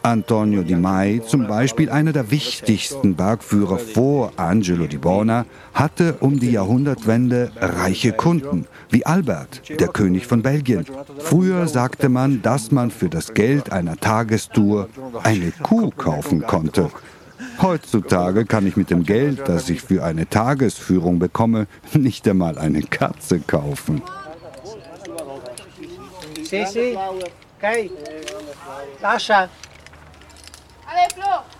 Antonio 0.02 0.62
Di 0.62 0.74
Mai, 0.74 1.20
zum 1.26 1.46
Beispiel 1.46 1.90
einer 1.90 2.12
der 2.12 2.30
wichtigsten 2.30 3.14
Bergführer 3.14 3.78
vor 3.78 4.32
Angelo 4.36 4.86
Di 4.86 4.98
Bona, 4.98 5.46
hatte 5.74 6.16
um 6.20 6.38
die 6.38 6.52
Jahrhundertwende 6.52 7.50
reiche 7.60 8.12
Kunden, 8.12 8.66
wie 8.90 9.04
Albert, 9.04 9.62
der 9.80 9.88
König 9.88 10.26
von 10.26 10.42
Belgien. 10.42 10.86
Früher 11.18 11.66
sagte 11.68 12.08
man, 12.08 12.42
dass 12.42 12.70
man 12.70 12.90
für 12.90 13.08
das 13.08 13.34
Geld 13.34 13.72
einer 13.72 13.96
Tagestour 13.96 14.88
eine 15.22 15.52
Kuh 15.62 15.90
kaufen 15.90 16.42
konnte. 16.42 16.90
Heutzutage 17.62 18.44
kann 18.44 18.66
ich 18.66 18.76
mit 18.76 18.90
dem 18.90 19.04
Geld, 19.04 19.48
das 19.48 19.68
ich 19.70 19.82
für 19.82 20.04
eine 20.04 20.28
Tagesführung 20.28 21.18
bekomme, 21.18 21.66
nicht 21.92 22.26
einmal 22.28 22.58
eine 22.58 22.82
Katze 22.82 23.40
kaufen. 23.40 24.02
Sì, 26.44 26.64
sì. 26.64 26.96
Ok. 26.96 27.90
Lascia. 29.00 29.48
Allez, 30.86 31.12
Flo 31.14 31.55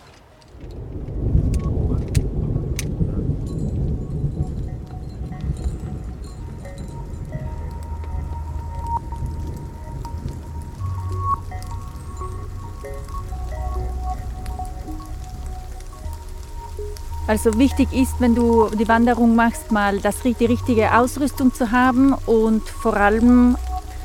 Also 17.26 17.58
wichtig 17.58 17.92
ist, 17.92 18.20
wenn 18.20 18.34
du 18.34 18.68
die 18.68 18.86
Wanderung 18.86 19.34
machst, 19.34 19.72
mal 19.72 19.98
das, 19.98 20.20
die 20.22 20.44
richtige 20.44 20.96
Ausrüstung 20.96 21.52
zu 21.52 21.72
haben 21.72 22.14
und 22.26 22.68
vor 22.68 22.96
allem 22.96 23.56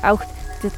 auch 0.02 0.20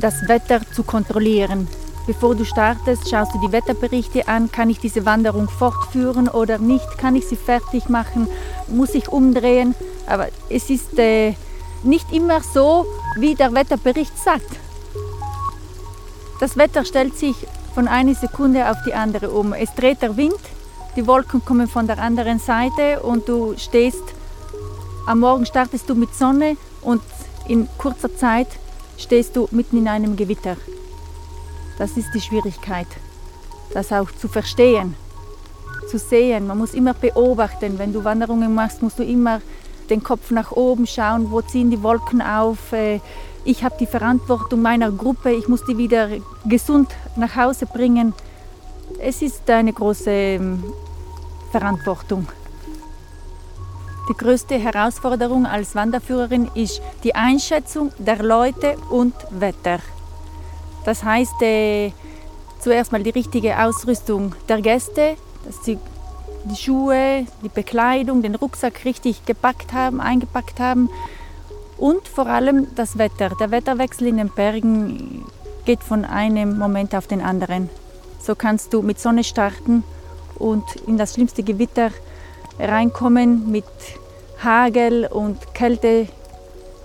das 0.01 0.29
Wetter 0.29 0.61
zu 0.73 0.83
kontrollieren. 0.83 1.69
Bevor 2.07 2.35
du 2.35 2.45
startest, 2.45 3.09
schaust 3.09 3.35
du 3.35 3.41
die 3.41 3.51
Wetterberichte 3.51 4.29
an. 4.29 4.53
Kann 4.53 4.69
ich 4.69 4.79
diese 4.79 5.07
Wanderung 5.07 5.49
fortführen 5.49 6.29
oder 6.29 6.59
nicht? 6.59 6.99
Kann 6.99 7.17
ich 7.17 7.27
sie 7.27 7.37
fertig 7.37 7.89
machen? 7.89 8.29
Muss 8.69 8.95
ich 8.95 9.09
umdrehen? 9.09 9.75
Aber 10.07 10.29
es 10.51 10.69
ist 10.69 10.99
äh, 10.99 11.35
nicht 11.83 12.13
immer 12.13 12.43
so, 12.43 12.85
wie 13.17 13.35
der 13.35 13.55
Wetterbericht 13.55 14.19
sagt. 14.19 14.51
Das 16.41 16.59
Wetter 16.59 16.85
stellt 16.85 17.17
sich 17.17 17.47
von 17.75 17.89
einer 17.89 18.15
Sekunde 18.15 18.71
auf 18.71 18.77
die 18.87 18.93
andere 18.93 19.31
um. 19.31 19.55
Es 19.55 19.75
dreht 19.75 20.03
der 20.03 20.19
Wind, 20.19 20.39
die 20.97 21.07
Wolken 21.07 21.45
kommen 21.45 21.69
von 21.69 21.87
der 21.87 21.99
anderen 21.99 22.39
Seite 22.39 23.01
und 23.03 23.29
du 23.29 23.55
stehst, 23.57 24.03
am 25.07 25.21
Morgen 25.21 25.45
startest 25.45 25.89
du 25.89 25.95
mit 25.95 26.15
Sonne 26.15 26.57
und 26.83 27.03
in 27.49 27.69
kurzer 27.79 28.15
Zeit 28.17 28.49
stehst 28.97 29.37
du 29.37 29.49
mitten 29.51 29.79
in 29.79 29.89
einem 29.89 30.17
Gewitter. 30.17 30.57
Das 31.79 31.97
ist 31.97 32.15
die 32.15 32.21
Schwierigkeit, 32.21 32.87
das 33.73 33.93
auch 33.93 34.11
zu 34.13 34.29
verstehen, 34.29 34.95
zu 35.91 35.99
sehen. 35.99 36.47
Man 36.47 36.59
muss 36.59 36.75
immer 36.75 36.95
beobachten. 36.95 37.79
Wenn 37.79 37.93
du 37.93 38.05
Wanderungen 38.05 38.55
machst, 38.55 38.83
musst 38.83 38.99
du 38.99 39.03
immer 39.03 39.41
den 39.91 40.03
Kopf 40.03 40.31
nach 40.31 40.53
oben 40.53 40.87
schauen, 40.87 41.31
wo 41.31 41.41
ziehen 41.43 41.71
die 41.71 41.83
Wolken 41.83 42.23
auf. 42.23 42.73
Äh, 42.73 43.01
ich 43.45 43.63
habe 43.63 43.77
die 43.79 43.87
Verantwortung 43.87 44.63
meiner 44.63 44.91
Gruppe, 44.91 45.33
ich 45.33 45.49
muss 45.49 45.65
die 45.67 45.77
wieder 45.77 46.09
gesund 46.47 46.89
nach 47.17 47.37
Hause 47.37 47.67
bringen. 47.67 48.15
Es 48.99 49.21
ist 49.21 49.51
eine 49.51 49.73
große 49.73 50.11
ähm, 50.11 50.65
Verantwortung. 51.55 52.27
Die 54.09 54.15
größte 54.15 54.57
Herausforderung 54.59 55.47
als 55.47 55.77
Wanderführerin 55.77 56.51
ist 56.57 56.83
die 57.05 57.15
Einschätzung 57.15 57.93
der 57.97 58.21
Leute 58.25 58.77
und 58.91 59.15
Wetter. 59.31 59.79
Das 60.85 61.05
heißt, 61.05 61.41
äh, 61.43 61.93
zuerst 62.59 62.91
mal 62.91 63.05
die 63.05 63.11
richtige 63.11 63.57
Ausrüstung 63.63 64.35
der 64.49 64.63
Gäste, 64.63 65.17
dass 65.47 65.65
sie 65.65 65.79
die 66.43 66.57
Schuhe, 66.57 67.25
die 67.45 67.49
Bekleidung, 67.49 68.21
den 68.21 68.35
Rucksack 68.35 68.85
richtig 68.85 69.25
gepackt 69.25 69.73
haben, 69.73 70.01
eingepackt 70.01 70.59
haben. 70.59 70.91
Und 71.79 72.09
vor 72.09 72.27
allem 72.27 72.67
das 72.75 72.99
Wetter. 72.99 73.31
Der 73.39 73.53
Wetterwechsel 73.53 74.09
in 74.09 74.17
den 74.17 74.31
Bergen 74.31 75.25
geht 75.67 75.85
von 75.85 76.05
einem 76.05 76.59
Moment 76.59 76.97
auf 76.97 77.07
den 77.07 77.21
anderen. 77.21 77.71
So 78.21 78.35
kannst 78.35 78.75
du 78.75 78.83
mit 78.83 78.99
Sonne 78.99 79.23
starten 79.23 79.85
und 80.39 80.65
in 80.87 80.99
das 80.99 81.15
schlimmste 81.15 81.43
Gewitter 81.43 81.91
reinkommen 82.59 83.51
mit 83.51 83.65
Hagel 84.43 85.07
und 85.07 85.55
Kälte, 85.55 86.09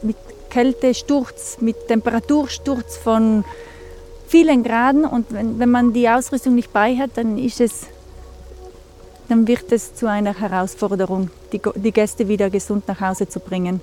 mit 0.01 0.17
Kältesturz, 0.49 1.57
mit 1.59 1.87
Temperatursturz 1.87 2.97
von 2.97 3.43
vielen 4.27 4.63
Graden 4.63 5.05
und 5.05 5.31
wenn, 5.31 5.59
wenn 5.59 5.69
man 5.69 5.93
die 5.93 6.07
Ausrüstung 6.07 6.55
nicht 6.55 6.71
bei 6.71 6.95
hat, 6.95 7.11
dann 7.15 7.37
ist 7.37 7.61
es 7.61 7.87
dann 9.27 9.47
wird 9.47 9.71
es 9.71 9.93
zu 9.93 10.07
einer 10.07 10.39
Herausforderung, 10.39 11.29
die, 11.53 11.61
die 11.75 11.91
Gäste 11.91 12.27
wieder 12.27 12.49
gesund 12.49 12.87
nach 12.87 12.99
Hause 12.99 13.29
zu 13.29 13.39
bringen. 13.39 13.79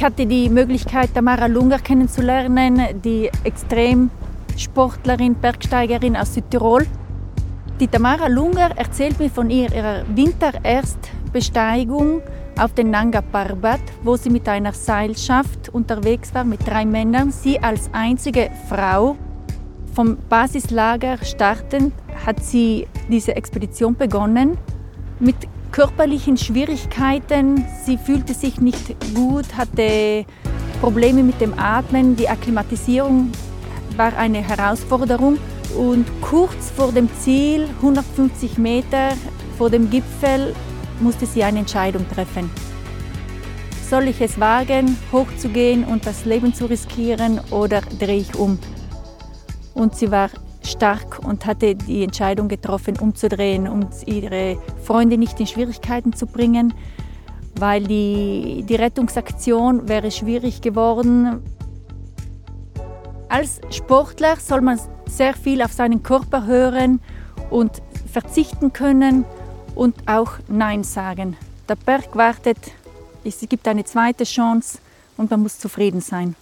Ich 0.00 0.06
hatte 0.06 0.24
die 0.24 0.48
Möglichkeit, 0.48 1.12
Tamara 1.12 1.44
Lunger 1.44 1.78
kennenzulernen, 1.78 3.02
die 3.04 3.30
Extremsportlerin, 3.44 5.34
Bergsteigerin 5.34 6.16
aus 6.16 6.32
Südtirol. 6.32 6.86
Die 7.78 7.86
Tamara 7.86 8.28
Lunger 8.28 8.70
erzählt 8.78 9.20
mir 9.20 9.28
von 9.28 9.50
ihrer 9.50 10.04
Wintererstbesteigung 10.14 12.22
auf 12.58 12.72
den 12.72 12.88
Nanga 12.88 13.20
Parbat, 13.20 13.82
wo 14.02 14.16
sie 14.16 14.30
mit 14.30 14.48
einer 14.48 14.72
Seilschaft 14.72 15.68
unterwegs 15.68 16.32
war 16.32 16.44
mit 16.44 16.66
drei 16.66 16.86
Männern. 16.86 17.30
Sie 17.30 17.62
als 17.62 17.90
einzige 17.92 18.50
Frau 18.70 19.18
vom 19.92 20.16
Basislager 20.30 21.22
startend 21.22 21.92
hat 22.24 22.42
sie 22.42 22.86
diese 23.10 23.36
Expedition 23.36 23.94
begonnen 23.94 24.56
mit 25.18 25.36
körperlichen 25.72 26.36
Schwierigkeiten. 26.36 27.64
Sie 27.84 27.96
fühlte 27.98 28.34
sich 28.34 28.60
nicht 28.60 28.94
gut, 29.14 29.56
hatte 29.56 30.24
Probleme 30.80 31.22
mit 31.22 31.40
dem 31.40 31.58
Atmen. 31.58 32.16
Die 32.16 32.28
Akklimatisierung 32.28 33.32
war 33.96 34.16
eine 34.16 34.38
Herausforderung. 34.38 35.38
Und 35.76 36.06
kurz 36.20 36.70
vor 36.70 36.90
dem 36.90 37.08
Ziel, 37.20 37.68
150 37.76 38.58
Meter 38.58 39.10
vor 39.56 39.70
dem 39.70 39.88
Gipfel, 39.90 40.54
musste 41.00 41.26
sie 41.26 41.44
eine 41.44 41.60
Entscheidung 41.60 42.08
treffen. 42.08 42.50
Soll 43.88 44.08
ich 44.08 44.20
es 44.20 44.38
wagen, 44.38 44.96
hochzugehen 45.12 45.84
und 45.84 46.06
das 46.06 46.24
Leben 46.24 46.54
zu 46.54 46.66
riskieren 46.66 47.40
oder 47.50 47.80
drehe 47.98 48.20
ich 48.20 48.34
um? 48.36 48.58
Und 49.74 49.96
sie 49.96 50.10
war 50.10 50.30
stark 50.70 51.20
und 51.24 51.46
hatte 51.46 51.74
die 51.74 52.04
Entscheidung 52.04 52.48
getroffen, 52.48 52.98
umzudrehen, 52.98 53.68
um 53.68 53.88
ihre 54.06 54.58
Freunde 54.82 55.18
nicht 55.18 55.38
in 55.40 55.46
Schwierigkeiten 55.46 56.12
zu 56.12 56.26
bringen, 56.26 56.74
weil 57.56 57.82
die, 57.82 58.64
die 58.68 58.74
Rettungsaktion 58.74 59.88
wäre 59.88 60.10
schwierig 60.10 60.62
geworden. 60.62 61.42
Als 63.28 63.60
Sportler 63.70 64.36
soll 64.36 64.60
man 64.60 64.80
sehr 65.06 65.34
viel 65.34 65.62
auf 65.62 65.72
seinen 65.72 66.02
Körper 66.02 66.46
hören 66.46 67.00
und 67.50 67.82
verzichten 68.10 68.72
können 68.72 69.24
und 69.74 69.94
auch 70.08 70.32
Nein 70.48 70.84
sagen. 70.84 71.36
Der 71.68 71.76
Berg 71.76 72.16
wartet, 72.16 72.58
es 73.24 73.40
gibt 73.48 73.68
eine 73.68 73.84
zweite 73.84 74.24
Chance 74.24 74.78
und 75.16 75.30
man 75.30 75.42
muss 75.42 75.58
zufrieden 75.58 76.00
sein. 76.00 76.34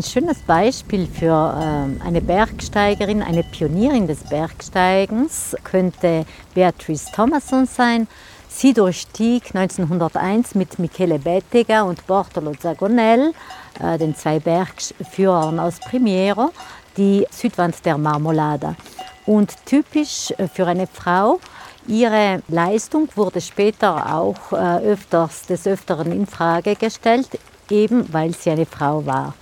Ein 0.00 0.04
schönes 0.04 0.38
Beispiel 0.38 1.06
für 1.06 1.60
ähm, 1.62 2.00
eine 2.02 2.22
Bergsteigerin, 2.22 3.20
eine 3.20 3.42
Pionierin 3.42 4.06
des 4.06 4.20
Bergsteigens 4.20 5.54
könnte 5.62 6.24
Beatrice 6.54 7.12
Thomason 7.14 7.66
sein. 7.66 8.08
Sie 8.48 8.72
durchstieg 8.72 9.54
1901 9.54 10.54
mit 10.54 10.78
Michele 10.78 11.18
Bettega 11.18 11.82
und 11.82 12.06
Bortolo 12.06 12.54
Zagonel, 12.54 13.34
äh, 13.78 13.98
den 13.98 14.16
zwei 14.16 14.38
Bergführern 14.40 15.60
aus 15.60 15.78
Primiero, 15.80 16.50
die 16.96 17.26
Südwand 17.30 17.84
der 17.84 17.98
Marmolada. 17.98 18.76
Und 19.26 19.54
typisch 19.66 20.30
äh, 20.38 20.48
für 20.48 20.66
eine 20.66 20.86
Frau, 20.86 21.40
ihre 21.86 22.42
Leistung 22.48 23.06
wurde 23.16 23.42
später 23.42 24.14
auch 24.16 24.50
äh, 24.52 24.78
öfters, 24.92 25.44
des 25.44 25.66
Öfteren 25.66 26.10
in 26.10 26.26
Frage 26.26 26.74
gestellt, 26.74 27.38
eben 27.68 28.10
weil 28.10 28.34
sie 28.34 28.48
eine 28.48 28.64
Frau 28.64 29.04
war. 29.04 29.34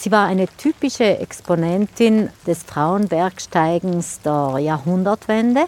Sie 0.00 0.12
war 0.12 0.26
eine 0.26 0.46
typische 0.46 1.18
Exponentin 1.18 2.28
des 2.46 2.62
Frauenbergsteigens 2.62 4.20
der 4.20 4.54
Jahrhundertwende. 4.60 5.62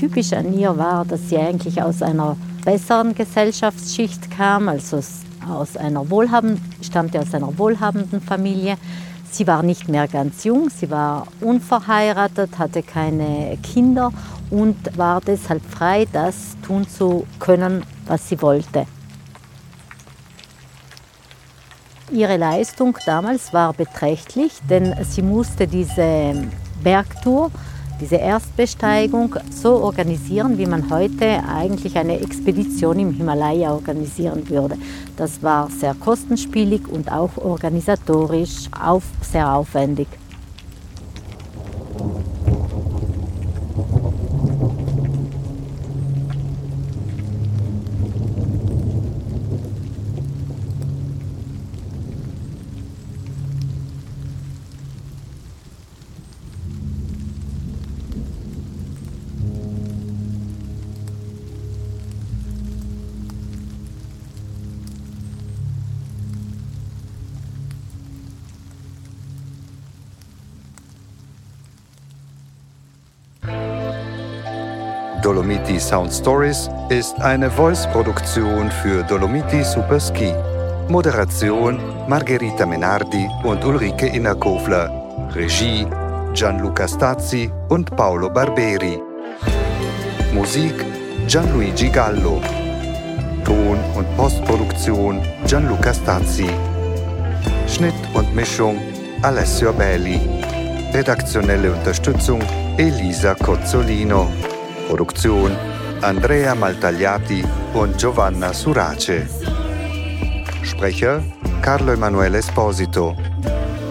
Typisch 0.00 0.32
an 0.32 0.58
ihr 0.58 0.78
war, 0.78 1.04
dass 1.04 1.28
sie 1.28 1.36
eigentlich 1.36 1.82
aus 1.82 2.00
einer 2.00 2.38
besseren 2.64 3.14
Gesellschaftsschicht 3.14 4.30
kam, 4.30 4.70
also 4.70 5.02
aus 5.46 5.76
einer 5.76 6.02
stammte 6.80 7.20
aus 7.20 7.34
einer 7.34 7.58
wohlhabenden 7.58 8.22
Familie. 8.22 8.78
Sie 9.30 9.46
war 9.46 9.62
nicht 9.62 9.86
mehr 9.86 10.08
ganz 10.08 10.44
jung, 10.44 10.70
sie 10.70 10.88
war 10.88 11.26
unverheiratet, 11.42 12.58
hatte 12.58 12.82
keine 12.82 13.58
Kinder 13.62 14.14
und 14.48 14.96
war 14.96 15.20
deshalb 15.20 15.62
frei, 15.66 16.06
das 16.10 16.56
tun 16.66 16.88
zu 16.88 17.26
können, 17.38 17.84
was 18.06 18.30
sie 18.30 18.40
wollte. 18.40 18.86
Ihre 22.10 22.38
Leistung 22.38 22.96
damals 23.04 23.52
war 23.52 23.74
beträchtlich, 23.74 24.52
denn 24.70 24.94
sie 25.04 25.20
musste 25.20 25.66
diese 25.66 26.34
Bergtour, 26.82 27.50
diese 28.00 28.16
Erstbesteigung 28.16 29.36
so 29.50 29.82
organisieren, 29.82 30.56
wie 30.56 30.64
man 30.64 30.90
heute 30.90 31.42
eigentlich 31.46 31.98
eine 31.98 32.18
Expedition 32.20 32.98
im 32.98 33.12
Himalaya 33.12 33.72
organisieren 33.72 34.48
würde. 34.48 34.76
Das 35.16 35.42
war 35.42 35.68
sehr 35.68 35.94
kostenspielig 35.94 36.88
und 36.88 37.12
auch 37.12 37.36
organisatorisch 37.36 38.68
auf, 38.80 39.02
sehr 39.20 39.52
aufwendig. 39.52 40.08
Dolomiti 75.68 75.86
Sound 75.86 76.12
Stories 76.14 76.70
ist 76.88 77.20
eine 77.20 77.50
Voice-Produktion 77.50 78.70
für 78.82 79.02
Dolomiti 79.02 79.62
Superski. 79.62 80.32
Moderation 80.88 81.78
Margherita 82.08 82.64
Menardi 82.64 83.28
und 83.44 83.62
Ulrike 83.62 84.06
Innerkofler. 84.06 84.88
Regie 85.34 85.86
Gianluca 86.32 86.88
Stazzi 86.88 87.50
und 87.68 87.94
Paolo 87.94 88.30
Barberi. 88.30 88.98
Musik 90.32 90.72
Gianluigi 91.26 91.90
Gallo. 91.90 92.40
Ton- 93.44 93.84
und 93.94 94.16
Postproduktion 94.16 95.20
Gianluca 95.46 95.92
Stazzi. 95.92 96.48
Schnitt 97.66 98.00
und 98.14 98.34
Mischung 98.34 98.80
Alessio 99.20 99.74
Belli. 99.74 100.18
Redaktionelle 100.94 101.70
Unterstützung 101.72 102.40
Elisa 102.78 103.34
Cozzolino. 103.34 104.28
Produktion 104.88 105.54
Andrea 106.00 106.54
Maltagliati 106.54 107.44
und 107.74 107.98
Giovanna 107.98 108.54
Surace. 108.54 109.26
Sprecher 110.62 111.22
Carlo 111.60 111.92
Emanuele 111.92 112.38
Esposito. 112.38 113.14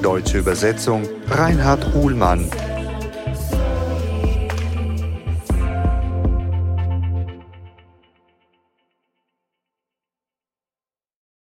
Deutsche 0.02 0.40
Übersetzung 0.40 1.08
Reinhard 1.30 1.86
Uhlmann. 1.94 2.50